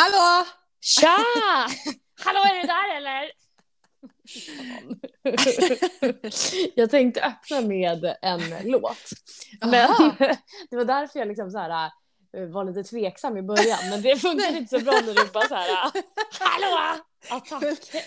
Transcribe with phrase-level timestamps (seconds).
[0.00, 0.46] Hallå!
[0.80, 1.16] Tja!
[2.20, 3.30] Hallå, är du där eller?
[6.74, 9.10] jag tänkte öppna med en låt.
[9.60, 10.14] Men Aha.
[10.70, 11.90] det var därför jag liksom så här,
[12.36, 13.78] äh, var lite tveksam i början.
[13.90, 15.68] Men det funkar inte så bra när du bara så här.
[16.40, 17.04] Hallå!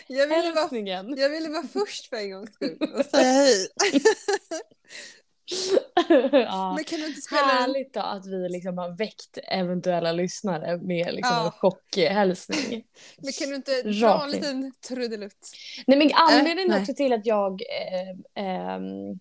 [0.08, 0.70] Jag ville, vara,
[1.18, 3.68] jag ville vara först för en gångs skull och säga hej.
[6.32, 6.74] Ja.
[6.76, 7.42] Men kan du inte spela.
[7.42, 11.46] Härligt då att vi liksom har väckt eventuella lyssnare med liksom Ja.
[11.46, 12.84] en chockhälsning.
[13.18, 15.52] Men kan du inte dra en liten trudelutt?
[15.88, 16.82] Nej men anledningen nej.
[16.82, 19.20] också till att jag eh, ehm,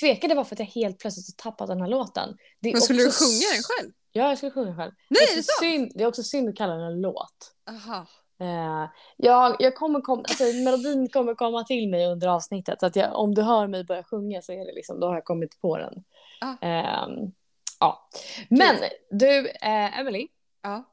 [0.00, 2.36] tvekade var för att jag helt plötsligt tappat den här låten.
[2.60, 3.92] Men skulle du också sjunga den själv?
[4.12, 4.92] Ja, jag skulle sjunga själv.
[5.08, 5.46] Nej, det, är sant?
[5.60, 7.52] synd, det är också synd att kalla den en låt.
[7.68, 8.06] Aha.
[8.40, 12.80] Eh, jag, jag kommer kom, alltså, melodin kommer komma till mig under avsnittet.
[12.80, 15.14] Så att jag, om du hör mig börja sjunga så är det liksom, då har
[15.14, 16.04] jag kommit på den.
[16.40, 16.66] Ah.
[16.66, 17.32] Ehm,
[17.80, 18.08] ja.
[18.48, 18.76] Men
[19.10, 20.28] du, eh, Emily.
[20.62, 20.84] Ja.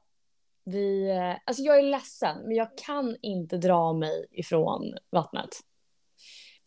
[0.64, 5.50] Vi, eh, alltså jag är ledsen, men jag kan inte dra mig ifrån vattnet.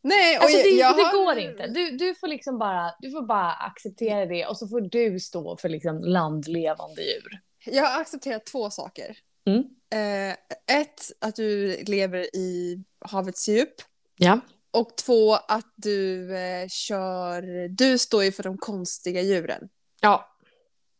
[0.02, 1.24] Nej, Alltså jag, det, jag det har...
[1.24, 1.66] går inte.
[1.66, 5.56] Du, du får liksom bara, du får bara acceptera det och så får du stå
[5.56, 7.40] för liksom landlevande djur.
[7.64, 9.16] Jag har accepterat två saker.
[9.50, 9.64] Mm.
[9.92, 10.36] Eh,
[10.80, 13.74] ett, att du lever i havets djup.
[14.16, 14.40] Ja.
[14.70, 17.68] Och två, att du eh, kör...
[17.68, 19.68] Du står ju för de konstiga djuren.
[20.00, 20.36] Ja.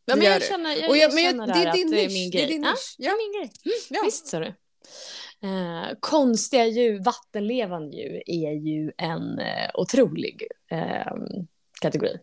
[0.05, 1.93] Ja, Det men jag känner, jag, Och jag jag, känner det där är din att
[1.93, 2.13] det är nisch.
[2.13, 2.45] min Det grej.
[2.45, 2.95] är din Ja, nisch.
[2.99, 3.17] det är Ja.
[3.17, 3.51] min grej.
[3.91, 4.01] Ja.
[4.05, 4.47] Visst sa du.
[5.43, 11.13] Eh, konstiga djur, vattenlevande djur är ju en eh, otrolig eh,
[11.81, 12.17] kategori.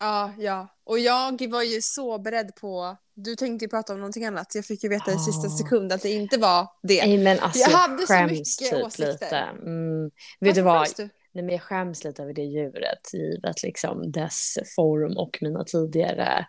[0.00, 0.68] Ja, ja.
[0.84, 2.96] Och jag var ju så beredd på...
[3.14, 4.54] Du tänkte ju prata om någonting annat.
[4.54, 5.50] Jag fick ju veta i sista Ah.
[5.50, 7.06] sekund att det inte var det.
[7.06, 9.12] Nej men alltså Jag jag, hade så mycket typ åsikter.
[9.12, 9.36] lite.
[9.36, 10.10] Mm.
[10.40, 10.88] Vet du vad?
[10.96, 11.02] du?
[11.32, 16.46] Nej, men jag skäms lite över det djuret givet liksom dess form och mina tidigare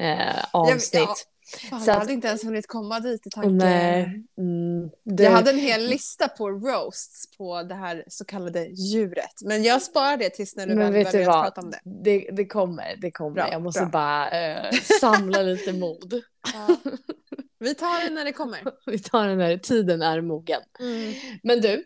[0.00, 0.94] eh, avsnitt.
[0.94, 1.14] ja,
[1.70, 3.56] Fan, Så jag att- hade inte ens hunnit komma dit i tanken.
[3.58, 4.02] Nej.
[4.38, 9.42] Mm, det, Jag hade en hel lista på roasts på det här så kallade djuret.
[9.44, 11.80] Men jag sparar det tills när du Men väl vet börjar prata om det.
[11.84, 13.34] det, det kommer, det kommer.
[13.34, 13.88] Bra, jag måste bra.
[13.88, 16.20] bara eh, samla lite mod.
[16.54, 16.76] Ja.
[17.58, 18.60] Vi tar det när det kommer.
[18.90, 20.60] Vi tar den här tiden är mogen.
[21.42, 21.84] Men du,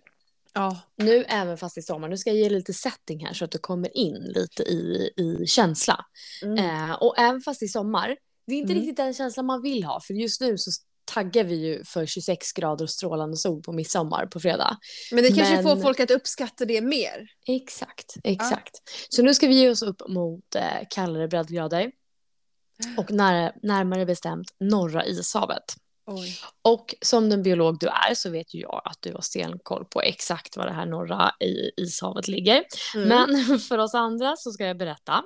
[0.54, 0.80] Ja.
[0.96, 3.58] nu även fast i sommar, nu ska jag ge lite setting här så att du
[3.58, 6.04] kommer in lite i, i känsla.
[6.42, 6.58] Mm.
[6.90, 8.16] Eh, och även fast i sommar,
[8.48, 8.80] det är inte Mm.
[8.80, 10.00] riktigt den känslan man vill ha.
[10.00, 10.70] För just nu så
[11.14, 14.78] taggar vi ju för 26 grader och strålande sol på midsommar på fredag.
[15.12, 17.28] Men det kanske Men- får folk att uppskatta det mer.
[17.46, 18.74] Exakt, exakt.
[19.08, 21.90] Så nu ska vi ge oss upp mot eh, kallare breddgrader.
[22.98, 25.64] Och när, närmare bestämt norra ishavet.
[26.10, 26.36] Oj.
[26.62, 30.00] Och som den biolog du är så vet ju jag att du har stenkoll på
[30.02, 32.64] exakt var det här norra i ishavet ligger.
[32.94, 33.08] Mm.
[33.08, 35.22] Men för oss andra så ska jag berätta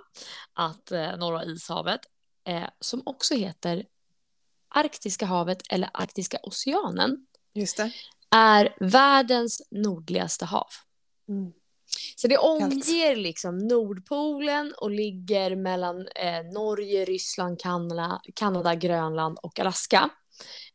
[0.54, 2.00] att eh, norra ishavet,
[2.44, 3.84] eh, som också heter
[4.68, 7.92] Arktiska havet eller Arktiska oceanen, Just det.
[8.30, 10.68] är världens nordligaste hav.
[11.28, 11.52] Mm.
[12.16, 19.60] Så det omger liksom Nordpolen och ligger mellan eh, Norge, Ryssland, Kanada, Kanada, Grönland och
[19.60, 20.10] Alaska.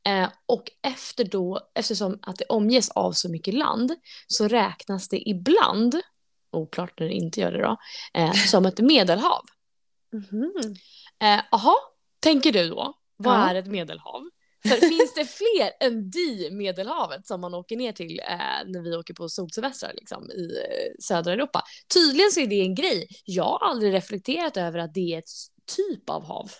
[0.08, 3.96] Eh, och efter då, eftersom att det omges av så mycket land
[4.28, 6.02] så räknas det ibland,
[6.52, 7.78] oklart när det inte gör det då,
[8.14, 9.46] eh, som ett medelhav.
[10.14, 10.52] Mhm.
[11.24, 11.76] Eh, Jaha,
[12.20, 13.50] tänker du då, vad Ja.
[13.50, 14.22] är ett medelhav?
[14.68, 18.36] För finns det fler än Di-medelhavet som man åker ner till eh,
[18.66, 21.64] när vi åker på solsemestrar liksom, i eh, södra Europa?
[21.94, 23.08] Tydligen så är det en grej.
[23.26, 25.30] Jag har aldrig reflekterat över att det är ett
[25.76, 26.52] typ av hav.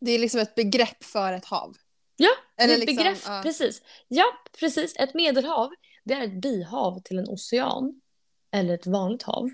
[0.00, 1.74] Det är liksom ett begrepp för ett hav.
[2.16, 3.18] Ja, Eller ett liksom, begrepp.
[3.26, 3.40] ja.
[3.42, 3.82] Precis.
[4.08, 4.24] Ja,
[4.60, 4.96] precis.
[4.96, 5.70] Ett medelhav,
[6.04, 8.00] det är ett bihav till en ocean.
[8.52, 9.50] Eller ett vanligt hav.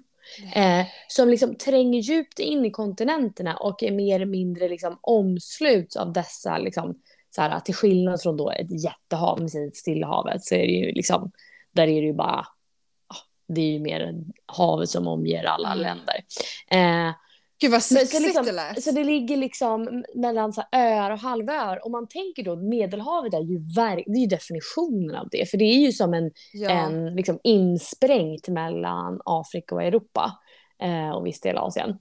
[0.54, 5.96] Eh, som liksom tränger djupt in i kontinenterna och är mer eller mindre liksom omsluts
[5.96, 6.94] av dessa, liksom,
[7.34, 10.72] så här, till skillnad från då ett jättehav med sitt Stilla havet så är det
[10.72, 11.30] ju liksom,
[11.72, 12.46] där är det ju bara,
[13.08, 13.16] ja,
[13.54, 14.14] det är ju mer
[14.46, 15.82] havet som omger alla Mm.
[15.82, 16.24] länder.
[16.70, 17.14] Eh,
[17.58, 18.82] Gud vad sexigt så, liksom, det lät.
[18.82, 21.84] så det ligger liksom mellan så öar och halvöar.
[21.84, 25.50] Och man tänker då Medelhavet är ju, ver- det är ju definitionen av det.
[25.50, 26.70] För det är ju som en, ja.
[26.70, 30.38] en liksom insprängt mellan Afrika och Europa.
[30.82, 31.98] Eh, och viss del Asien.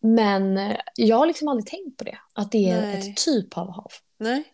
[0.00, 2.18] Men eh, jag har liksom aldrig tänkt på det.
[2.34, 2.98] Att det är Nej.
[3.10, 3.90] ett typ av hav.
[4.18, 4.44] Nej.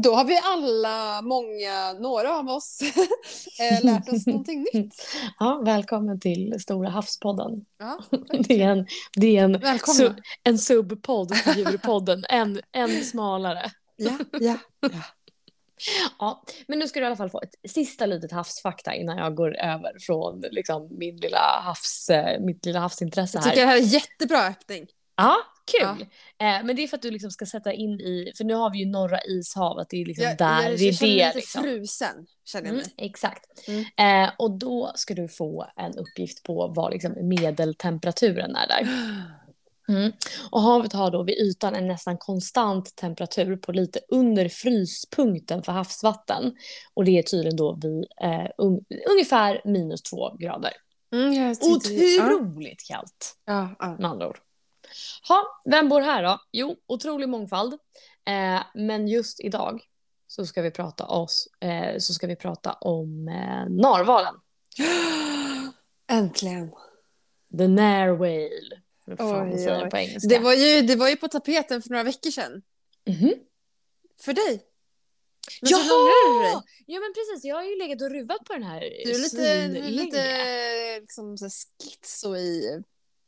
[0.00, 2.80] Då har vi alla, många, några av oss
[3.60, 4.94] eh, lärt oss någonting nytt.
[5.38, 7.64] Ja, välkommen till Stora havspodden.
[7.78, 7.98] Ja,
[8.48, 8.86] Det är en,
[9.16, 10.16] det är en, Välkomna.
[10.44, 12.24] en subpodd till djurpodden.
[12.28, 13.70] En, en smalare.
[13.96, 14.88] Ja, ja, ja.
[16.18, 19.34] Ja, men nu ska du i alla fall få ett sista litet havsfakta innan jag
[19.34, 23.50] går över från liksom, min lilla havs, eh, mitt lilla havsintresse Jag här.
[23.50, 24.86] tycker det här är jättebra öppning.
[25.16, 26.02] Ja, kul!
[26.38, 28.70] Eh, men det är för att du liksom ska sätta in i, för nu har
[28.72, 31.62] vi ju norra ishavet, det är liksom Jag, där, jag, det är det lite liksom.
[31.62, 33.06] frusen, känner jag Mm, mig.
[33.06, 33.68] exakt.
[33.68, 34.24] Mm.
[34.24, 38.88] Eh, och då ska du få en uppgift på vad liksom medeltemperaturen är där.
[39.88, 40.12] Mm.
[40.50, 45.72] Och havet har då vid ytan en nästan konstant temperatur på lite under fryspunkten för
[45.72, 46.54] havsvatten.
[46.94, 50.72] Och det är tydligen då vid eh, un ungefär minus två grader.
[51.12, 51.50] Mm, ja.
[51.50, 53.96] Otroligt kallt Ja, ja.
[53.98, 54.38] med andra ord.
[55.28, 56.40] Ha, vem bor här då?
[56.52, 57.72] Jo, otrolig mångfald.
[58.28, 59.82] Eh, men just idag
[60.26, 64.34] så ska vi prata, oss, eh, så ska vi prata om eh, narvalen.
[66.10, 66.70] Äntligen.
[67.58, 68.82] The narwhale.
[69.06, 69.90] Oj, säger oj.
[69.90, 70.28] på engelska.
[70.28, 72.62] Det var, ju, det var ju på tapeten för några veckor sedan.
[73.06, 73.34] Mhm.
[74.20, 74.62] För dig.
[75.60, 75.76] Men så.
[75.76, 76.62] Jaha!
[76.86, 79.68] Ja men precis, jag har ju legat och ruvat på den här Du är lite,
[79.90, 81.52] lite liksom, så här
[81.82, 82.82] schizo i...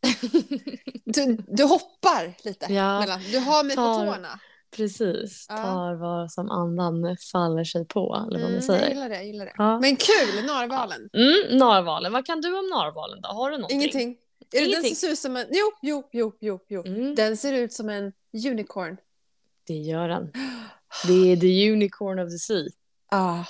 [1.14, 2.72] Du, du hoppar lite.
[2.72, 3.00] Ja.
[3.00, 3.20] Mellan.
[3.32, 4.40] Du har mig Tar- på tårna.
[4.76, 5.56] Precis, Ja.
[5.56, 8.88] tar vad som andan faller sig på, eller vad man Mm, jag säger.
[8.88, 9.14] gillar det.
[9.14, 9.52] Jag gillar det.
[9.58, 9.78] Ja.
[9.80, 11.10] Men kul, narvalen.
[11.12, 13.28] Mm, narvalen, vad kan du om narvalen då?
[13.28, 13.78] Har du någonting?
[13.80, 14.16] Ingenting.
[14.52, 14.90] Är den Ingenting.
[14.96, 15.46] som ser ut som en...
[15.50, 16.82] Jo, jo, jo, jo, jo.
[16.86, 18.12] Mm, Den ser ut som en
[18.46, 18.96] unicorn.
[19.66, 20.30] det gör den.
[21.06, 22.64] Det är the unicorn of the sea.
[23.10, 23.44] Ah,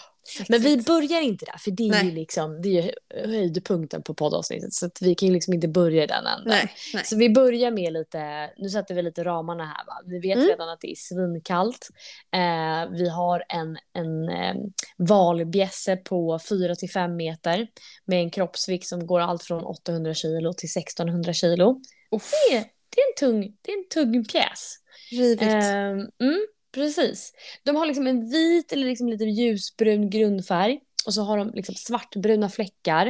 [0.48, 2.04] Men vi börjar inte där, för det är Nej.
[2.04, 2.94] ju liksom, det är
[3.26, 4.72] höjdpunkten på poddavsnittet.
[4.72, 6.42] Så vi kan ju liksom inte börja i den änden.
[6.46, 7.04] Nej, nej.
[7.04, 9.92] Så vi börjar med lite, nu sätter vi lite ramarna här va.
[10.06, 10.48] Vi vet Mm.
[10.48, 11.88] redan att det är svinkallt.
[12.34, 14.54] Eh, vi har en, en eh,
[14.98, 17.66] valbjässe på 4-5 meter
[18.04, 21.80] med en kroppsvikt som går allt från 800 kilo till 1600 kilo.
[22.10, 24.76] Uff, Det är, det är, en, tung, det är en tung pjäs.
[25.10, 25.42] rivigt.
[25.42, 27.32] Ehm, mm, precis.
[27.62, 30.80] De har liksom en vit eller liksom lite ljusbrun grundfärg.
[31.06, 33.06] Och så har de liksom svartbruna fläckar.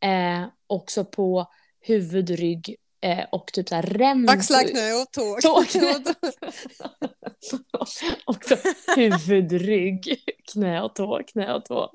[0.00, 1.46] Eh, också på
[1.80, 4.30] huvud, rygg eh, och typ så här ränd...
[4.30, 5.38] Axlar, knä och tå.
[5.42, 6.14] Tå, Knä och tå.
[8.24, 8.56] också
[8.96, 11.92] huvud, rygg, knä och tå, knä och tå.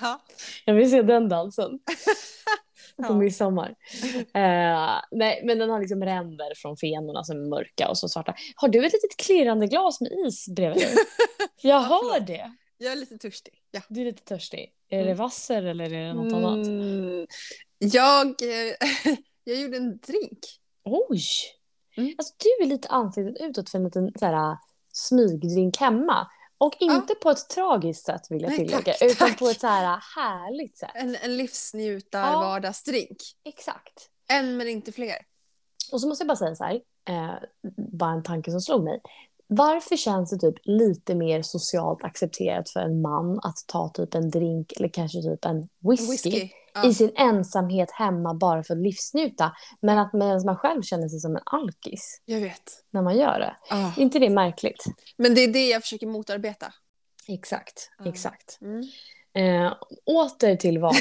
[0.00, 0.20] Ja.
[0.64, 1.70] Jag vill se den dansen.
[3.06, 3.74] På midsommar.
[4.34, 8.34] Eh, nej, men den har liksom ränder från fenorna som är mörka och så svarta.
[8.56, 10.94] Har du ett litet klirrande glas med is bredvid dig?
[11.62, 12.52] Jag hör det.
[12.78, 13.54] Jag är lite törstig.
[13.70, 13.80] Ja.
[13.88, 14.72] Du är lite törstig.
[14.90, 15.16] Är det Mm.
[15.16, 16.66] vasser eller är det något annat?
[16.66, 17.26] Mm,
[17.78, 18.74] jag, eh,
[19.44, 20.38] jag gjorde en drink.
[20.84, 21.20] Oj!
[21.96, 22.14] Mm.
[22.18, 24.56] Alltså, du är lite ansiktet utåt för en liten så här,
[24.92, 26.26] smygdrink hemma.
[26.58, 29.38] Och inte på ett tragiskt sätt vill jag Nej, tillägga, tack, utan tack.
[29.38, 30.90] på ett så här härligt sätt.
[30.94, 32.40] En, en livsnjutar Ja.
[32.40, 33.16] vardagsdrink.
[33.44, 34.08] Exakt.
[34.28, 35.16] En men inte fler.
[35.92, 36.74] Och så måste jag bara säga så här,
[37.08, 37.34] eh,
[37.76, 39.00] bara en tanke som slog mig.
[39.46, 44.30] Varför känns det typ lite mer socialt accepterat för en man att ta typ en
[44.30, 46.48] drink eller kanske typ en whisky, Whisky.
[46.84, 49.52] I sin ensamhet hemma bara för att livsnjuta,
[49.82, 50.12] men att
[50.44, 52.84] man själv känner sig som en alkis Jag vet.
[52.90, 53.56] när man gör det?
[53.74, 54.84] Är inte det märkligt?
[55.16, 56.72] Men det är det jag försöker motarbeta.
[57.28, 58.08] Exakt, Ja.
[58.08, 58.58] exakt.
[58.60, 58.82] Mm.
[59.34, 61.00] Eh, åter till valen.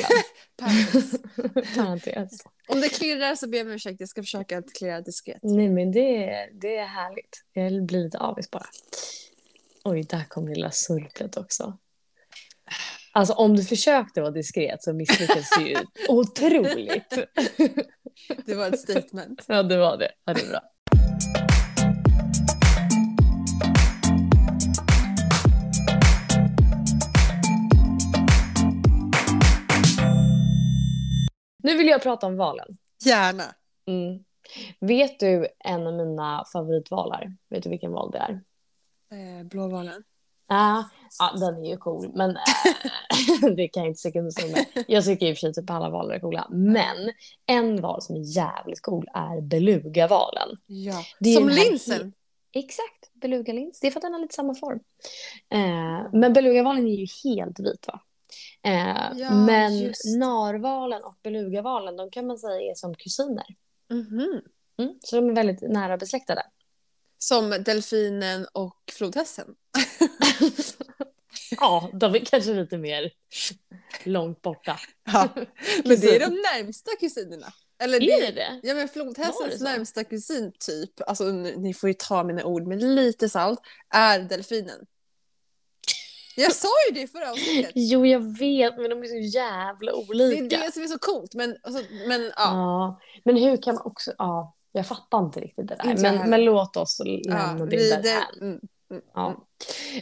[1.75, 2.31] Parentes.
[2.68, 4.00] Om det klirrar så ber jag om ursäkt.
[4.00, 5.39] Jag ska försöka att klirra diskret.
[5.41, 6.29] Nej men det,
[6.62, 7.44] det är härligt.
[7.53, 8.65] Jag blir lite avis bara.
[9.83, 11.77] Oj, där kom lilla surplet också.
[13.18, 15.75] Alltså om du försökte vara diskret så misslyckades du ju
[16.10, 17.10] otroligt.
[18.46, 19.46] Det var ett statement.
[19.48, 20.12] Ja, det var det.
[20.25, 20.62] Ja, det är bra.
[31.63, 32.68] Nu vill jag prata om valen.
[33.06, 33.44] Gärna.
[33.88, 34.24] Mm.
[34.80, 37.36] Vet du en av mina favoritvalar?
[37.50, 38.41] Vet du vilken val det är?
[39.12, 40.03] Eh, blåvalen.
[40.48, 40.89] Ja,
[41.20, 44.66] ja, den är ju cool, men äh, det kan jag inte sticka under stol med.
[44.88, 46.48] Jag tycker i och för sig typ alla valar är coola.
[46.50, 47.12] Men
[47.46, 50.50] en val som är jävligt cool är belugavalen.
[50.66, 51.04] Ja.
[51.36, 52.14] Som linsen.
[52.54, 53.80] Exakt, belugalins.
[53.80, 54.80] Det är för att den har lite samma form.
[55.50, 58.02] Eh, men belugavalen är ju helt vit va?
[58.64, 60.18] Eh, Ja, men just.
[60.18, 63.46] narvalen och belugavalen, de kan man säga är som kusiner.
[63.90, 64.42] Mhm.
[64.82, 66.44] Mm, så de är väldigt nära besläktade.
[67.18, 69.46] Som delfinen och flodhästen.
[71.60, 73.12] Ja, de är kanske lite mer
[74.04, 74.80] långt borta.
[75.13, 75.30] Ja.
[75.86, 77.54] Men det är de närmsta kusinerna.
[77.80, 78.60] Eller Är det det?
[78.63, 82.84] Ja men det flodhästens närmsta kusin typ, alltså ni får ju ta mina ord med
[82.84, 83.60] lite salt,
[83.94, 84.86] är delfinen.
[86.36, 87.72] Jag sa ju det i förra avsnittet.
[87.75, 90.58] Jo, jag vet, men de är så jävla Det olika.
[90.58, 92.32] är det som är så coolt men, alltså, men ja.
[92.36, 94.13] Ja, men hur kan man också...
[94.18, 95.98] Ja, jag fattar inte riktigt det där.
[96.01, 98.01] Men, men låt oss ja lämna det där.
[98.01, 98.60] det, mm,
[98.91, 99.48] mm, Ja.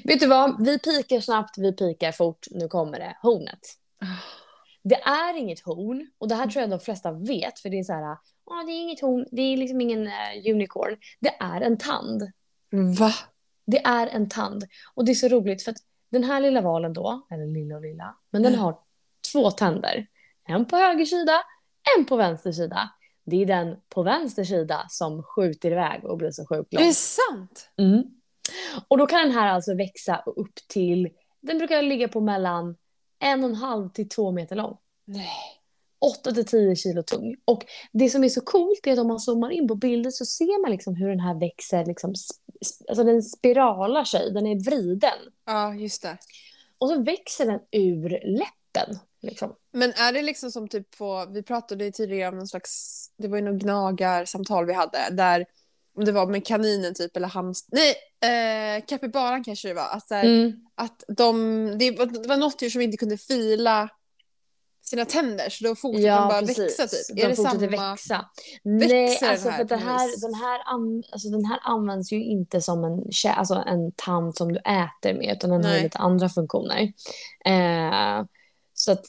[0.04, 0.65] Vet du vad?
[0.65, 2.46] Vi pikar snabbt, vi pikar fort.
[2.51, 3.18] Nu kommer det.
[3.22, 3.60] Hornet.
[4.01, 4.06] Ah.
[4.84, 7.84] Det är inget horn och det här tror jag de flesta vet för det är
[7.84, 8.04] så här
[8.51, 10.98] ah, det är inget horn, det är liksom ingen eh, unicorn.
[11.20, 12.22] Det är en tand.
[13.00, 13.12] Va?
[13.65, 14.63] Det är en tand.
[14.96, 15.77] Och det är så roligt för att
[16.12, 18.63] den här lilla valen då, eller lilla och lilla, men den Mm.
[18.63, 18.77] har
[19.32, 20.08] två tänder.
[20.48, 21.42] En på höger sida,
[21.98, 22.89] en på vänster sida.
[23.25, 26.88] Det är den på vänster sida som skjuter iväg och blir så sjukt Är lång.
[26.88, 27.70] det sant?
[27.77, 28.04] Mm.
[28.88, 31.10] Och då kan den här alltså växa upp till,
[31.41, 32.77] den brukar ligga på mellan
[33.20, 34.77] en och en halv till två meter lång.
[35.05, 35.62] Nej.
[36.00, 37.36] 8 till 10 kilo tung.
[37.46, 40.25] Och det som är så coolt är att om man zoomar in på bilder så
[40.25, 42.13] ser man liksom hur den här växer, liksom,
[42.89, 45.20] alltså den spiralar sig, den är vriden.
[45.46, 46.17] Ja, just det.
[46.77, 49.00] Och så växer den ur läppen.
[49.22, 49.55] Liksom.
[49.72, 53.38] Men är det liksom som typ på, vi pratade tidigare om någon slags, det var
[53.38, 55.46] ju något gnagarsamtal vi hade där
[55.98, 57.96] om det var med kaninen typ eller hamster, nej,
[58.78, 59.90] eh, kapibaran kanske det var.
[59.90, 60.54] Att, så här, Mm.
[60.75, 61.36] att de,
[61.80, 63.90] det, var, det var något djur som inte kunde fila
[64.86, 67.16] sina tänder så då fortsatte de bara växa typ.
[67.16, 67.92] De är det fortsätter samma?
[67.92, 68.25] växa.
[68.64, 72.62] Nej, alltså här för den här, den, här an, alltså den här används ju inte
[72.62, 73.04] som en,
[73.36, 75.84] alltså en tand som du äter med, utan den har Nej.
[75.84, 76.94] lite andra funktioner.
[77.46, 78.25] Eh,
[78.74, 79.06] så att,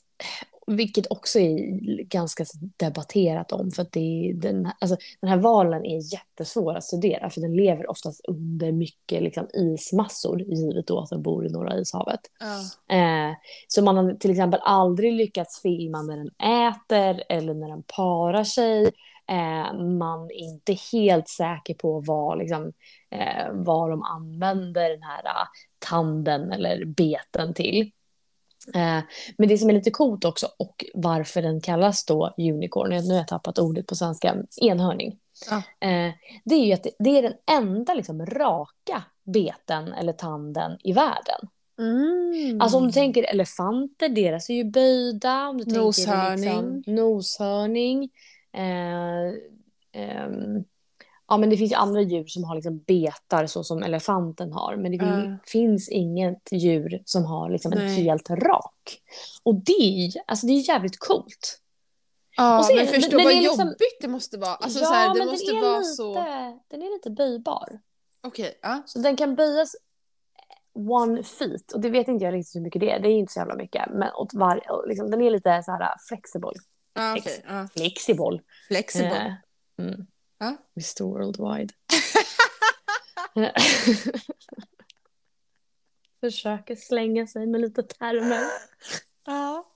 [0.67, 2.45] vilket också är ganska
[2.77, 7.31] debatterat om, för att det är, den, alltså, den här valen är jättesvår att studera,
[7.31, 11.79] för den lever oftast under mycket liksom, ismassor, givet då att den bor i Norra
[11.79, 12.21] ishavet.
[12.41, 12.97] Ja.
[12.97, 13.35] Eh,
[13.69, 16.31] så man har till exempel aldrig lyckats filma när den
[16.69, 18.93] äter eller när den parar sig.
[19.29, 22.73] Eh, man är inte helt säker på vad, liksom,
[23.11, 25.47] eh, vad de använder den här eh,
[25.79, 27.91] tanden eller beten till.
[28.75, 29.01] Eh,
[29.39, 33.19] men det som är lite coolt också och varför den kallas då unicorn, nu har
[33.19, 35.19] jag tappat ordet på svenska, enhörning.
[35.51, 35.57] Ja.
[35.89, 36.13] Eh,
[36.45, 41.49] det är ju att det, är den enda liksom, raka beten eller tanden i världen.
[41.79, 42.61] Mm.
[42.61, 45.49] Alltså om du tänker elefanter, deras är ju böjda.
[45.49, 46.75] Om du tänker Noshörning.
[46.77, 48.11] Liksom, noshörning.
[48.53, 49.33] Eh,
[49.93, 50.65] ehm,
[51.29, 54.77] ja men det finns ju andra djur som har liksom betar så som elefanten har.
[54.77, 55.37] Men det Ja.
[55.47, 58.03] finns inget djur som har liksom en Nej.
[58.03, 59.03] helt rak.
[59.43, 61.61] Och det är, alltså det är jävligt coolt.
[62.37, 64.55] Ja, så men förstå vad liksom- jobbigt det måste vara.
[64.55, 66.15] Alltså, ja så här, det men måste den är, vara lite, så...
[66.71, 67.81] den är lite böjbar.
[68.23, 68.83] Okej, ja.
[68.87, 69.77] Så den kan böjas
[70.75, 71.73] one feet.
[71.73, 73.01] Och det vet inte jag riktigt hur mycket det är.
[73.01, 73.83] Det är inte så jävla mycket.
[73.91, 76.53] Men åt var, liksom, den är lite så här flexible.
[76.95, 77.45] Ja, okej.
[77.49, 77.69] Ja.
[77.77, 78.41] Flexible.
[78.69, 79.39] Flexible.
[79.79, 80.07] Eh, mm.
[80.39, 80.57] Ja.
[80.77, 81.75] Mr Worldwide.
[86.21, 88.45] Försöker slänga sig med lite termer.
[89.27, 89.73] Ja.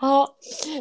[0.00, 0.36] ja,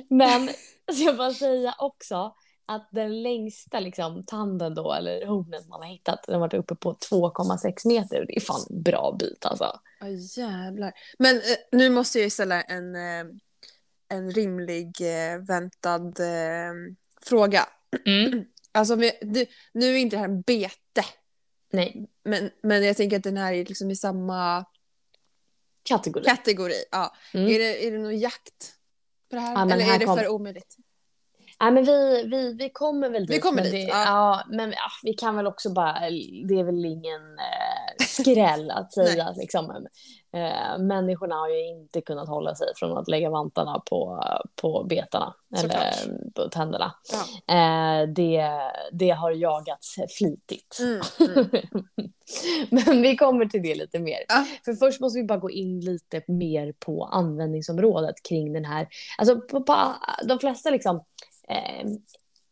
[0.09, 0.47] men
[0.91, 5.87] ska jag bara säga också att den längsta liksom, tanden då, eller hornet man har
[5.87, 8.25] hittat, den har varit uppe på 2,6 meter.
[8.27, 9.79] Det är fan en bra bit alltså.
[9.99, 10.93] Ja, jävlar.
[11.19, 13.25] Men eh, nu måste jag ju ställa en, eh,
[14.09, 16.13] en rimlig eh, väntad
[17.25, 17.65] fråga.
[18.75, 21.03] Alltså, vi, det, nu är inte det här en bete,
[21.71, 24.65] Nej, men, men jag tänker att den här är liksom i samma
[25.83, 26.23] kategori.
[26.25, 26.73] kategori.
[26.91, 27.15] Ja.
[27.33, 27.47] Mm.
[27.47, 28.73] Är, det, är det någon jakt
[29.29, 29.53] på det här?
[29.53, 30.75] Ja, Eller här är det kom- för omöjligt?
[31.61, 33.35] Nej, men vi, vi, vi kommer väl dit.
[33.37, 34.03] Vi kommer men dit, Det, ja.
[34.05, 34.43] ja.
[34.55, 35.99] men ja, vi kan väl också bara,
[36.47, 39.87] det är väl ingen eh, skräll att säga liksom,
[40.33, 44.23] eh, människorna har ju inte kunnat hålla sig från att lägga vantarna på,
[44.55, 45.35] på betarna.
[45.57, 46.33] Eller Såklart.
[46.35, 46.95] på tänderna.
[47.11, 47.55] Ja.
[47.55, 48.51] Eh, det,
[48.91, 50.79] det har jagats flitigt.
[50.79, 51.01] Mm,
[51.97, 52.11] mm.
[52.69, 54.19] Men vi kommer till det lite mer.
[54.27, 54.45] Ja.
[54.65, 58.87] För först måste vi bara gå in lite mer på användningsområdet kring den här.
[59.17, 61.03] Alltså på, på de flesta liksom,
[61.47, 61.89] eh,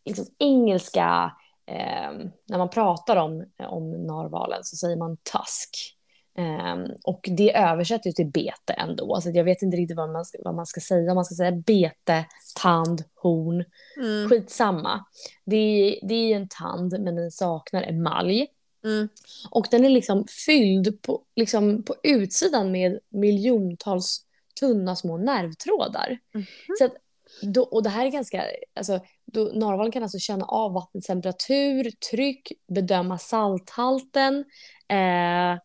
[0.06, 1.32] liksom engelska,
[1.66, 2.12] eh,
[2.48, 5.98] när man pratar om, om narvalen så säger man tusk.
[6.38, 9.22] Eh, och det översätter ju till bete ändå.
[9.22, 11.12] Så jag vet inte riktigt vad man, ska, vad man ska säga.
[11.12, 12.26] Om man ska säga bete,
[12.62, 13.66] tand, horn.
[13.98, 15.06] Mm, Skitsamma.
[15.46, 18.48] Det är, det är en tand men den saknar emalj.
[18.84, 19.10] mm.
[19.52, 24.26] Och den är liksom fylld på, liksom på utsidan med miljontals
[24.60, 26.20] tunna små nervtrådar.
[26.34, 26.46] Mhm.
[26.80, 26.94] Så att,
[27.42, 28.44] då, och det här är ganska,
[28.76, 34.46] alltså, då, narvalen kan alltså känna av vattentemperatur, tryck, bedöma salthalten,
[34.88, 35.60] eh,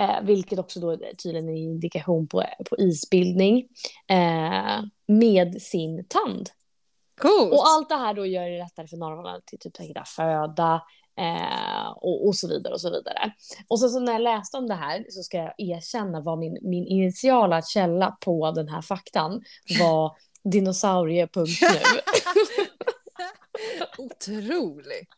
[0.00, 3.68] eh, vilket också då tydligen är en indikation på, på isbildning,
[4.08, 6.50] eh, med sin tand.
[7.20, 7.52] Coolt.
[7.52, 10.82] Och allt det här då gör det lättare för narvalarna till typ hitta föda
[11.18, 13.32] eh, och, och så vidare och så vidare.
[13.68, 16.58] Och så, så när jag läste om det här så ska jag erkänna vad min,
[16.62, 19.42] min initiala källa på den här faktan
[19.80, 20.16] var
[20.50, 21.46] dinosaurie.nu.
[23.98, 25.08] Otroligt.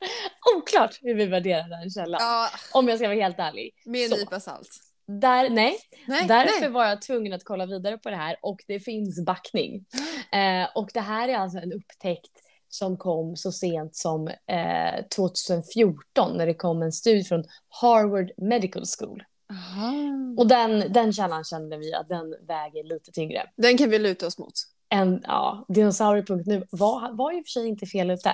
[0.56, 2.18] Oklart hur vi värderar den källan.
[2.20, 3.74] Ja, Om jag ska vara helt ärlig.
[3.84, 4.68] med en nypa salt.
[5.06, 5.76] där, nej.
[6.06, 6.70] Nej, Därför nej.
[6.70, 9.84] var jag tvungen att kolla vidare på det här och det finns backning.
[10.32, 12.32] Eh, och det här är alltså en upptäckt
[12.68, 18.82] som kom så sent som eh, 2014 när det kom en studie från Harvard Medical
[18.98, 19.22] School.
[19.50, 19.92] Aha.
[20.38, 23.42] Och den, den källan kände vi att den väger lite tyngre.
[23.56, 24.52] Den kan vi luta oss mot.
[24.90, 28.28] En, ja, dinosaurier.nu var, var ju för sig inte fel ute.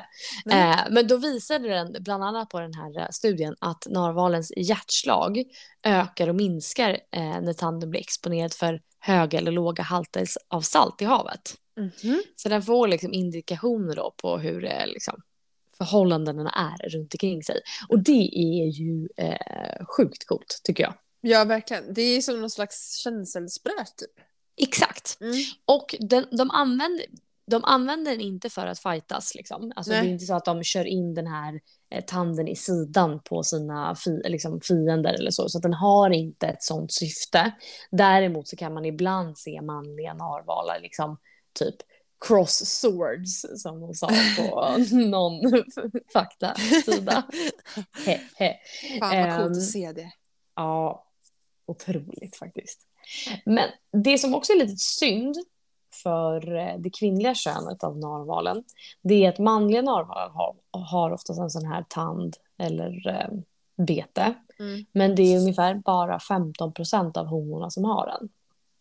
[0.50, 5.42] Eh, men då visade den bland annat på den här eh, studien att narvalens hjärtslag
[5.84, 11.02] ökar och minskar eh, när tanden blir exponerad för höga eller låga halter av salt
[11.02, 11.54] i havet.
[11.76, 12.22] Mhm.
[12.36, 15.22] Så den får liksom indikationer då på hur eh, liksom,
[15.78, 17.60] förhållandena är runt omkring sig.
[17.88, 20.94] Och det är ju eh, sjukt coolt tycker jag.
[21.20, 21.94] Ja, verkligen.
[21.94, 24.24] Det är som någon slags känselspröt typ.
[24.56, 25.18] Exakt.
[25.20, 25.34] Mm.
[25.64, 27.06] Och den, de, använder,
[27.46, 29.34] de använder den inte för att fightas.
[29.34, 29.72] Liksom.
[29.76, 33.20] Alltså, det är inte så att de kör in den här eh, tanden i sidan
[33.24, 35.48] på sina fi, liksom, fiender eller så.
[35.48, 37.52] Så att den har inte ett sånt syfte.
[37.90, 41.18] Däremot så kan man ibland se manliga narvalar liksom
[41.58, 41.76] typ
[42.26, 45.64] cross swords som de sa på någon
[46.12, 47.24] faktasida.
[48.06, 48.54] He, he.
[49.00, 50.10] Fan vad coolt Ehm, att se det.
[50.56, 51.06] Ja,
[51.66, 52.80] otroligt faktiskt.
[53.44, 55.36] Men det som också är lite synd
[56.02, 58.64] för eh, det kvinnliga könet av narvalen,
[59.02, 63.38] det är att manliga narvalar har, har oftast en sån här tand eller eh,
[63.86, 64.34] bete.
[64.58, 64.84] Mm.
[64.92, 68.28] Men det är ungefär bara 15 procent av honorna som har den.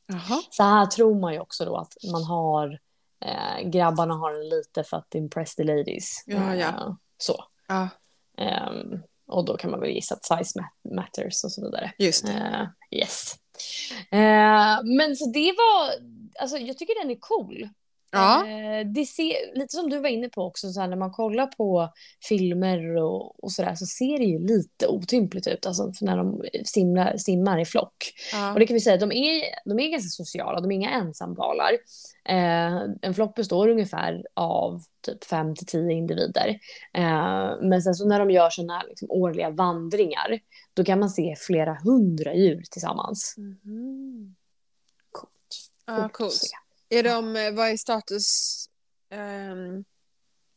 [0.07, 0.41] Jaha.
[0.49, 2.79] Så här tror man ju också då att man har,
[3.25, 6.23] eh, grabbarna har den lite för att impress the ladies.
[6.25, 6.67] Ja, ja.
[6.67, 7.43] Eh, så.
[7.67, 7.89] Ja,
[8.37, 11.91] Ehm, och då kan man väl gissa att size mat- matters och så vidare.
[11.97, 12.31] just det.
[12.33, 13.35] Eh, yes.
[14.11, 15.93] Eh, men så det var,
[16.41, 17.69] alltså jag tycker den är cool.
[18.13, 18.47] Ja.
[18.47, 21.47] Eh, det ser, lite som du var inne på också, så här, när man kollar
[21.47, 21.89] på
[22.29, 27.17] filmer och, och sådär så ser det ju lite otympligt ut, alltså när de simmar,
[27.17, 28.13] simmar i flock.
[28.31, 28.53] Ja.
[28.53, 31.71] Och det kan vi säga, de är, de är ganska sociala, de är inga ensamvalar.
[32.25, 36.59] Eh, en flock består ungefär av typ 5 till 10 individer.
[36.93, 40.39] Eh, men sen så när de gör sådana liksom, årliga vandringar,
[40.73, 43.35] då kan man se flera hundra djur tillsammans.
[43.37, 44.35] Mhm.
[45.11, 45.31] Coolt.
[45.85, 46.41] Ja, att coolt.
[46.93, 48.59] Är de, eh, vad är status?
[49.13, 49.83] ehm,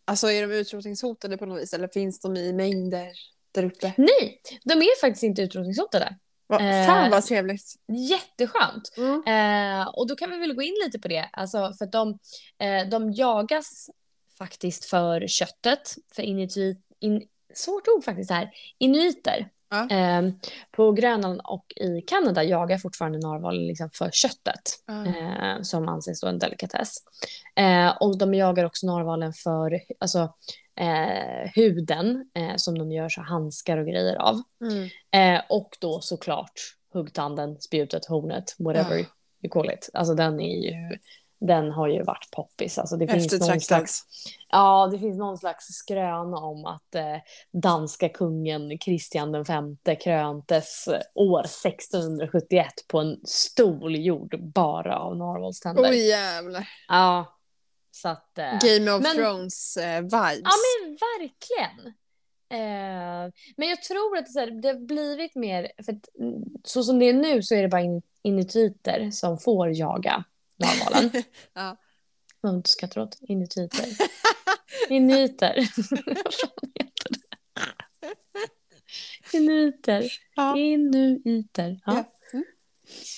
[0.04, 3.12] alltså är de utrotningshotade på något vis eller finns de i mängder
[3.52, 3.92] där uppe?
[3.96, 6.16] Nej, de är faktiskt inte utrotningshotade.
[6.46, 7.74] Va, Eh, fan vad trevligt.
[8.10, 8.92] Jätteskönt.
[8.96, 9.22] Mm.
[9.26, 11.30] Eh, och då kan vi väl gå in lite på det.
[11.32, 12.18] Alltså för att de,
[12.58, 13.90] eh, de jagas
[14.38, 15.94] faktiskt för köttet.
[16.14, 16.56] För inuit,
[17.00, 18.50] in, svårt ord faktiskt här.
[18.78, 19.50] Inuiter.
[19.70, 19.88] Ja.
[19.90, 20.22] Eh,
[20.70, 24.62] på Grönland och i Kanada jagar fortfarande narvalen liksom för köttet.
[24.86, 25.06] Ja.
[25.06, 26.96] Eh, som anses då en delikatess.
[27.56, 30.34] Eh, och de jagar också narvalen för alltså,
[30.80, 34.42] eh, huden eh, som de gör så handskar och grejer av.
[34.60, 34.88] Mm.
[35.36, 36.52] Eh, och då såklart
[36.92, 39.04] huggtanden, spjutet, hornet, whatever Ja.
[39.42, 39.90] you call it.
[39.92, 40.98] Alltså den är ju,
[41.38, 42.78] den har ju varit poppis.
[42.78, 44.02] Alltså det finns någon slags,
[44.48, 47.16] ja det finns någon slags skröna om att eh,
[47.52, 55.90] danska kungen Kristian femte kröntes eh, år 1671 på en stol gjord bara av narvalständer.
[55.90, 56.68] Oj jävlar.
[56.88, 57.38] Ja,
[57.90, 58.38] så att...
[58.38, 60.42] Eh, Game of men- Thrones eh, vibes.
[60.44, 61.94] Ja men verkligen.
[62.48, 66.82] Eh, men jag tror att det, här, det har blivit mer, för att, mm, så
[66.82, 70.24] som det är nu så är det bara in, inuititer som får jaga
[70.56, 71.10] narvalen.
[71.54, 71.76] Ja.
[72.40, 73.18] Vad har du skrattar åt?
[73.20, 73.84] Inuititer.
[74.88, 75.68] Inuiter.
[75.76, 77.10] Vad fan heter
[79.32, 79.36] det?
[79.38, 80.04] Inuiter.
[80.36, 80.56] Ja.
[80.56, 81.80] Inuiter.
[81.86, 81.92] Ja.
[81.94, 82.04] Ja.
[82.32, 82.44] Mm.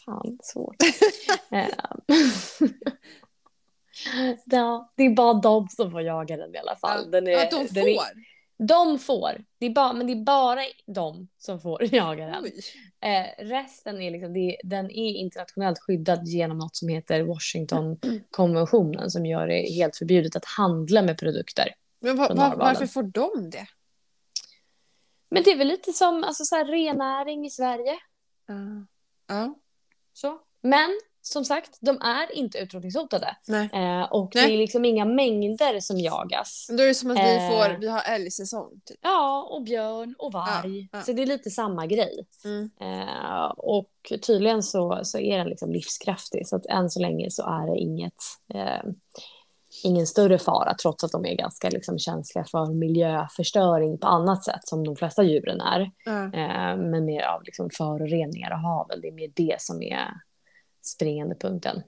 [0.04, 0.76] Fan, svårt.
[1.50, 1.68] Eh,
[4.46, 7.10] ja, det är bara de som får jaga den i alla fall.
[7.10, 8.04] Den är, ja, de den är- får.
[8.58, 9.44] De får.
[9.58, 12.44] Det är bara, men det är bara de som får jaga den.
[13.00, 19.26] Eh, resten är liksom, det, den är internationellt skyddad genom något som heter Washingtonkonventionen som
[19.26, 21.74] gör det helt förbjudet att handla med produkter.
[22.00, 23.66] Men va, va, varför får de det?
[25.30, 27.98] Men det är väl lite som alltså, så här, rennäring i Sverige.
[28.46, 28.86] Ja.
[29.26, 29.58] Ja.
[30.12, 30.40] Så.
[30.62, 31.00] Men
[31.32, 33.36] som sagt, de är inte utrotningshotade.
[33.72, 34.46] Eh, och Nej.
[34.46, 36.66] det är liksom inga mängder som jagas.
[36.68, 37.50] Men då är det som att vi Eh.
[37.50, 38.80] får, vi har älgsäsong.
[38.84, 38.98] Typ.
[39.02, 40.80] Ja, och björn och varg.
[40.80, 41.02] Ja, ja.
[41.02, 42.26] Så det är lite samma grej.
[42.44, 42.70] Mm.
[42.80, 43.90] Eh, och
[44.26, 46.48] tydligen så, så är den liksom livskraftig.
[46.48, 48.14] Så att än så länge så är det inget,
[48.54, 48.90] eh,
[49.84, 54.60] ingen större fara trots att de är ganska liksom känsliga för miljöförstöring på annat sätt
[54.68, 55.80] som de flesta djuren är.
[56.06, 59.00] Eh, men mer av liksom föroreningar av haven.
[59.00, 60.08] Det är mer det som är
[60.88, 61.82] springande punkten.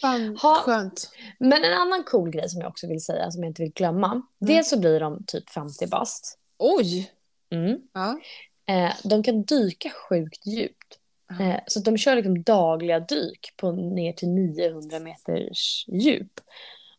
[0.00, 0.54] Fan, Ha.
[0.54, 1.10] skönt.
[1.38, 4.22] Men en annan cool grej som jag också vill säga som jag inte vill glömma.
[4.38, 6.38] Dels så blir de typ 50 bast.
[6.58, 7.12] Oj!
[7.50, 7.78] Mm.
[7.92, 8.20] Ja.
[8.66, 10.98] Eh, de kan dyka sjukt djupt.
[11.40, 16.40] Eh, så de kör liksom dagliga dyk på ner till 900 meters djup.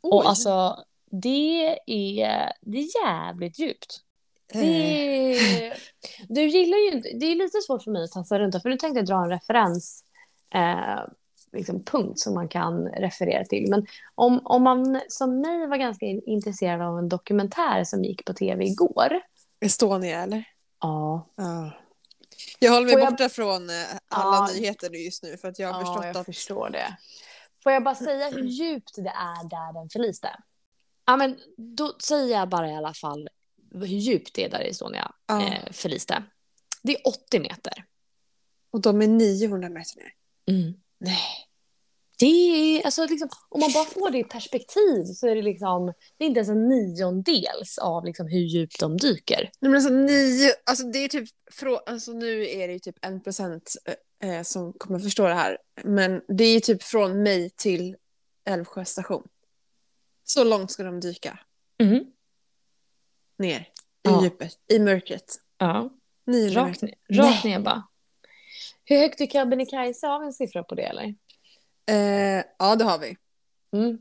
[0.02, 0.26] Och Oj.
[0.28, 4.02] alltså, det är, det är jävligt djupt.
[4.54, 5.74] Eh, Det,
[6.30, 8.78] du gillar ju inte, det är lite svårt för mig att tassa runt för nu
[8.78, 10.04] tänkte jag dra en referens
[10.54, 11.00] eh,
[11.54, 13.70] liksom punkt som man kan referera till.
[13.70, 13.86] Men
[14.16, 18.34] om, om man som mig var ganska in- intresserad av en dokumentär som gick på
[18.34, 19.22] tv igår.
[19.60, 20.44] Estonia eller?
[20.82, 21.72] Ja, Ja.
[22.60, 23.76] Jag håller mig jag- borta från eh,
[24.08, 24.50] alla Ja.
[24.54, 26.26] nyheter just nu för att jag har ja förstått jag att...
[26.26, 26.98] förstår det.
[27.64, 30.30] Får jag bara säga hur djupt det är där den förliste?
[31.06, 33.30] Ja, men då säger jag bara i alla fall
[33.74, 35.42] hur djupt det är där Estonia Ja.
[35.42, 36.24] eh, förliste.
[36.84, 37.74] Det är 80 meter.
[38.72, 40.12] Och de är 900 meter ner.
[41.00, 41.48] Nej.
[42.20, 45.94] Det är, alltså liksom, om man bara får det i perspektiv så är det liksom,
[46.18, 49.52] det är inte ens en niondels av liksom hur djupt de dyker.
[49.60, 51.30] Nej men alltså nio, alltså det är typ
[51.86, 53.76] alltså nu är det ju typ en procent
[54.24, 55.58] eh, som kommer förstå det här.
[55.84, 57.96] Men det är typ från mig till
[58.46, 59.28] Älvsjö station.
[60.24, 61.40] Så långt ska de dyka
[61.82, 62.06] Mm.
[63.38, 63.66] ner i
[64.02, 64.24] Ja.
[64.24, 65.36] djupet, i mörkret.
[65.58, 65.90] Ja,
[66.28, 67.88] 900 rakt ner, rakt ner bara.
[68.92, 70.08] Hur högt är Kebnekaise?
[70.08, 71.16] Har vi en siffra på det eller?
[71.90, 73.16] Eh, ja det har vi.
[73.74, 73.98] Mm.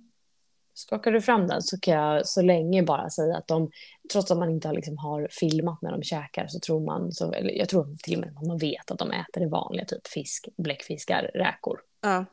[0.74, 3.70] Skakar du fram den så kan jag så länge bara säga att de,
[4.12, 7.33] trots att man inte har, liksom, har filmat när de käkar så tror man, så,
[7.33, 10.07] eller jag tror till och med att man vet att de äter det vanliga, typ
[10.07, 11.81] fisk, bläckfiskar, räkor.
[12.03, 12.24] Ja.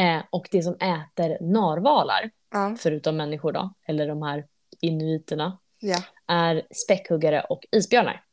[0.00, 2.76] Eh, och det som äter narvalar, Ja.
[2.78, 4.46] förutom människor då, eller de här
[4.80, 6.02] inuiterna, ja.
[6.26, 8.24] är späckhuggare och isbjörnar.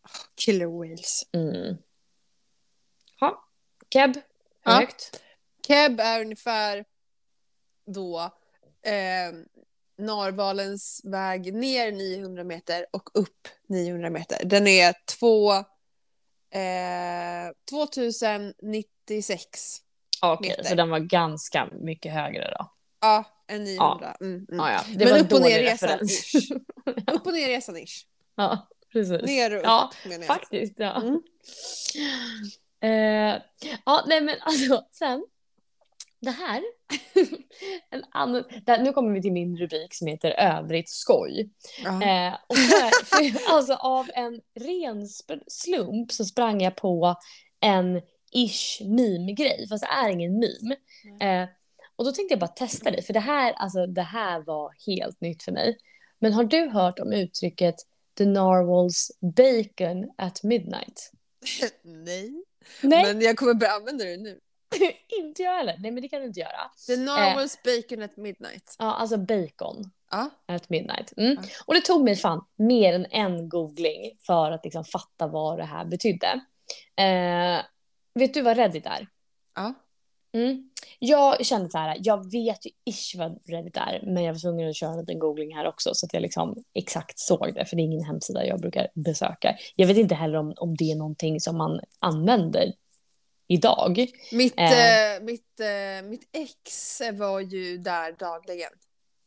[0.46, 1.22] Killer whales.
[1.34, 1.78] Mm.
[3.94, 4.24] Keb, hur
[4.72, 4.80] Ja.
[4.80, 5.22] högt?
[5.68, 6.86] Keb är ungefär
[7.86, 8.20] då
[8.86, 9.32] eh,
[9.98, 14.46] narvalens väg ner 900 meter och upp 900 meter.
[14.46, 15.64] Den är två, eh,
[17.70, 19.78] 2096.
[20.22, 20.64] Okej, meter.
[20.64, 22.72] så den var ganska mycket högre då.
[23.02, 24.16] Ja, en 900.
[24.22, 24.46] Mm, mm.
[24.50, 24.82] Ja, ja.
[24.96, 26.52] Det Men var upp och ner resan ish.
[27.12, 28.06] Upp och ner resan ish.
[28.36, 29.22] ja, precis.
[29.22, 30.26] Ner och upp Ja, menar jag.
[30.28, 31.02] Faktiskt, ja.
[31.02, 31.22] Mm.
[32.82, 33.42] Eh,
[33.86, 35.26] ja, nej men alltså sen.
[36.20, 36.64] Det här.
[37.90, 41.50] en annan, där, nu kommer vi till min rubrik som heter övrigt skoj.
[41.84, 41.90] Ja.
[41.90, 45.08] Eh, och där, för, alltså av en ren
[45.48, 47.16] slump så sprang jag på
[47.60, 50.76] en ish meme-grej, fast det är ingen meme.
[51.22, 51.50] Eh,
[51.96, 55.22] och då tänkte jag bara testa det, för det här, alltså, det här var helt
[55.22, 55.78] nytt för mig.
[56.20, 57.76] Men har du hört om uttrycket
[58.18, 61.12] the narwhals bacon at midnight?
[61.84, 62.44] Nej.
[62.82, 64.40] Nej, Men jag kommer börja använda det nu.
[65.20, 65.78] inte jag heller.
[65.80, 66.72] Nej, men det kan du inte göra.
[66.88, 68.76] The narwhals bacon at midnight.
[68.80, 70.30] Ja, alltså bacon Ja.
[70.48, 71.14] at midnight.
[71.18, 71.34] Mm.
[71.42, 71.42] Ja.
[71.66, 75.64] Och det tog mig fan mer än en googling för att liksom fatta vad det
[75.66, 76.28] här betydde.
[76.98, 77.62] Eh,
[78.14, 79.08] vet du vad Reddit är?
[79.56, 79.74] Ja.
[80.34, 80.70] Mm.
[81.00, 84.70] Jag kände så här, jag vet ju ish vad Reddit är, men jag var tvungen
[84.70, 87.76] att köra en liten googling här också så att jag liksom exakt såg det, för
[87.76, 89.56] det är ingen hemsida jag brukar besöka.
[89.76, 92.74] Jag vet inte heller om, om det är någonting som man använder
[93.48, 94.06] idag.
[94.32, 95.16] Mitt, Eh.
[95.16, 98.72] eh, mitt, eh, mitt ex var ju där dagligen.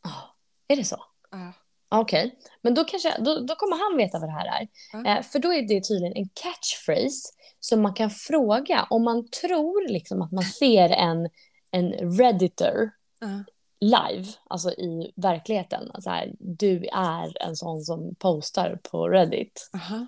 [0.03, 0.35] Ah,
[0.69, 1.05] är det så?
[1.31, 1.53] Ja.
[1.88, 5.17] Okej, men då, kanske, då, då kommer han veta vad det här är.
[5.19, 7.29] Eh, för då är det tydligen en catchphrase
[7.64, 11.29] som man kan fråga om man tror liksom att man ser en,
[11.70, 13.44] en redditor Ja.
[13.81, 15.90] live, alltså i verkligheten.
[15.94, 19.70] Alltså här, du är en sån som postar på Reddit.
[19.74, 20.07] Aha.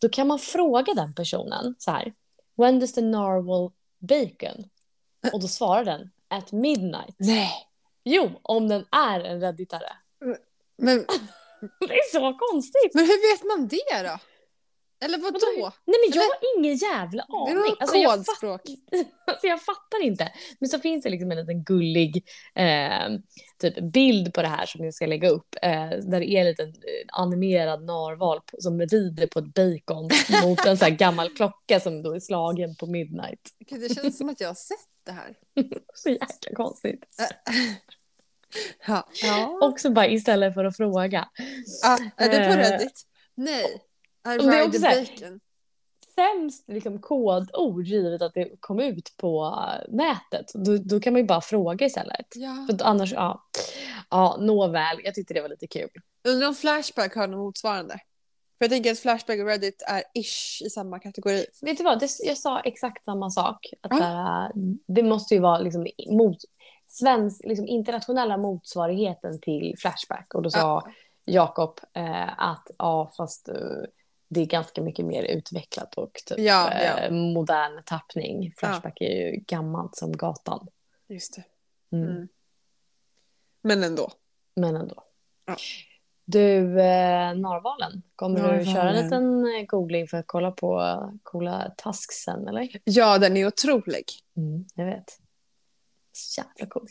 [0.00, 2.12] Då kan man fråga den personen så här.
[2.56, 4.64] When does the narwhal bacon?
[5.32, 7.14] Och då svarar den at midnight.
[7.18, 7.50] Nej.
[8.04, 9.92] Jo, om den är en redditare.
[10.78, 10.98] Men,
[11.60, 12.94] Det är så konstigt.
[12.94, 14.18] men hur vet man det då?
[15.00, 15.72] Eller vad då?
[15.84, 17.54] Nej men jag har ingen jävla Det aning.
[17.54, 18.60] något Alltså, jag, fatt, kodspråk.
[19.26, 20.32] alltså, jag fattar inte.
[20.58, 23.08] Men så finns det liksom en liten gullig eh,
[23.60, 25.54] typ bild på det här som jag ska lägga upp.
[25.62, 30.10] Eh, där det är en liten eh, animerad narval som rider på ett bacon
[30.44, 33.40] mot en så här gammal klocka som då är slagen på midnight.
[33.58, 35.34] Gud, det känns som att jag har sett det här.
[35.94, 37.04] Så jäkla konstigt.
[38.86, 39.08] Ja.
[39.22, 39.58] ja.
[39.62, 41.28] Också bara istället för att fråga.
[41.84, 43.02] Ah, är du på Eh, Reddit?
[43.34, 43.82] Nej.
[44.34, 45.40] I det är också bacon.
[46.14, 50.46] sämst liksom, kodord givet att det kom ut på eh, nätet.
[50.54, 52.26] Då, då kan man ju bara fråga istället.
[52.34, 52.66] Ja.
[52.70, 53.44] För annars, ja.
[54.10, 55.00] Ja, nåväl.
[55.04, 55.90] Jag tyckte det var lite kul.
[56.28, 57.94] Undrar om Flashback har något motsvarande?
[58.58, 61.46] För jag tänker att Flashback och Reddit är ish i samma kategori.
[61.62, 63.66] Vet du vad, det, jag sa exakt samma sak.
[63.82, 63.96] Att, Ja.
[63.98, 64.52] så här,
[64.86, 66.36] det måste ju vara liksom, mot,
[66.88, 70.34] svensk, liksom, internationella motsvarigheten till Flashback.
[70.34, 70.82] Och då sa
[71.24, 73.54] Jakob eh, att ja, fast eh,
[74.28, 76.98] det är ganska mycket mer utvecklat och typ Ja, ja.
[76.98, 78.52] eh, modern tappning.
[78.56, 80.68] Flashback är ju gammalt som gatan.
[81.08, 81.44] Just det.
[81.96, 82.08] Mm.
[82.10, 82.28] Mm.
[83.62, 84.10] Men ändå.
[84.56, 85.04] Men ändå.
[85.46, 85.56] Ja.
[86.24, 88.02] Du, eh, narvalen.
[88.16, 88.74] Kommer du Narvalen.
[88.74, 92.68] köra en liten eh, googling för att kolla på coola tasksen eller?
[92.84, 94.04] Ja, den är otrolig.
[94.36, 95.18] Mm, jag vet.
[96.12, 96.88] Så jävla cool.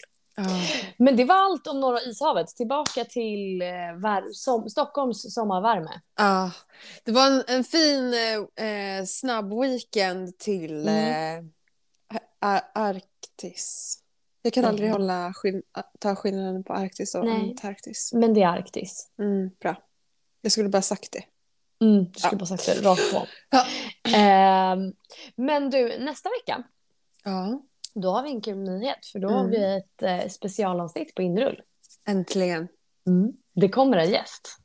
[0.97, 2.47] Men det var allt om Norra ishavet.
[2.47, 3.67] Tillbaka till eh,
[4.31, 6.01] som, Stockholms sommarvärme.
[6.17, 6.51] Ja,
[7.03, 10.93] det var en, en fin eh, eh, snabb weekend till eh,
[12.39, 13.97] Ar- Arktis.
[14.41, 15.01] Jag kan aldrig Mm.
[15.01, 15.63] hålla skill-
[15.99, 17.35] ta skillnaden på Arktis och Nej.
[17.49, 18.13] Antarktis.
[18.13, 19.07] Men det är Arktis.
[19.19, 19.75] Mm, bra.
[20.41, 21.23] Jag skulle bara sagt det.
[21.85, 22.37] Mm, du skulle Ja.
[22.37, 23.27] bara sagt det rakt på.
[23.49, 23.65] Ja.
[24.17, 24.93] Ehm,
[25.35, 26.63] men du, nästa vecka
[27.23, 27.61] Ja,
[28.01, 29.05] då har vi en kul nyhet.
[29.05, 29.51] För då har Mm.
[29.51, 31.61] vi ett eh, specialavsnitt på Inrull.
[32.07, 32.67] äntligen.
[33.55, 34.57] Det kommer en gäst.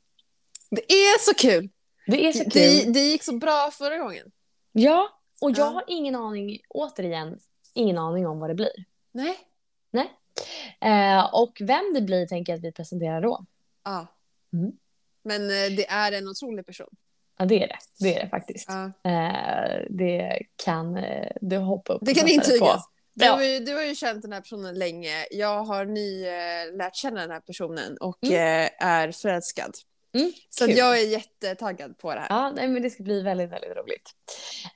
[0.71, 1.69] Det är så kul!
[2.07, 2.51] Det är så kul.
[2.53, 4.31] Det, det gick så bra förra gången.
[4.71, 5.09] Ja,
[5.41, 5.63] och jag Ja.
[5.69, 7.39] har ingen aning, återigen,
[7.73, 8.85] ingen aning om vad det blir.
[9.11, 9.37] Nej.
[10.81, 13.45] Eh, och vem det blir tänker jag att vi presenterar då.
[13.83, 14.07] Ja.
[14.53, 14.71] Mm.
[15.23, 16.89] Men eh, det är en otrolig person.
[17.37, 17.77] Ja, det är det.
[17.99, 18.69] Det är det faktiskt.
[18.69, 19.11] Ja.
[19.11, 22.83] Eh, det kan eh, du hoppa upp Det kan intygas.
[23.15, 23.31] Du, Ja.
[23.33, 25.25] har ju, du har ju känt den här personen länge.
[25.31, 28.35] Jag har ny eh, lärt känna den här personen och Mm.
[28.65, 29.71] eh, är förälskad.
[30.15, 32.27] Mm, Så jag är jättetaggad på det här.
[32.29, 34.09] Ja, nej, men det ska bli väldigt, väldigt roligt.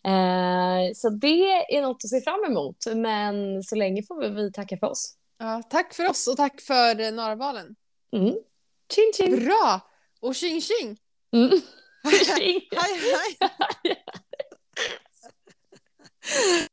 [0.04, 2.78] Eh, så det är något att se fram emot.
[2.96, 5.14] Men så länge får vi- vi tacka för oss.
[5.40, 7.76] Ja, tack för oss och tack för eh, Narvalen.
[8.16, 8.34] Mm.
[8.96, 9.46] Chin chin!
[9.46, 9.80] Bra!
[10.22, 10.98] Och tjing tjing!
[11.34, 11.50] Mm.
[12.04, 13.38] hej hej!